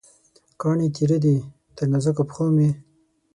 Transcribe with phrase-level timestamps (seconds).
[0.61, 1.35] کاڼې تېره دي،
[1.75, 2.69] تر نازکو پښومې